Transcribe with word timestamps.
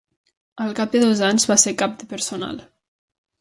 Al 0.63 0.71
cap 0.79 0.95
de 0.95 1.01
dos 1.03 1.21
anys, 1.27 1.45
va 1.51 1.59
ser 1.65 1.75
cap 1.83 1.95
de 2.01 2.09
personal. 2.15 2.59